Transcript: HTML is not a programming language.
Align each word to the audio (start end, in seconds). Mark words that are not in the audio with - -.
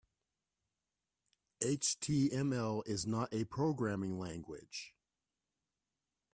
HTML 1.63 2.81
is 2.87 3.05
not 3.05 3.31
a 3.31 3.43
programming 3.43 4.17
language. 4.17 4.95